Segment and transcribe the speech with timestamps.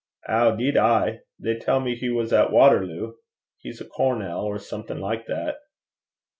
[0.27, 1.19] 'Ow, 'deed ay.
[1.37, 3.17] They tell me he was at Watterloo.
[3.59, 5.57] He's a cornel, or something like that.'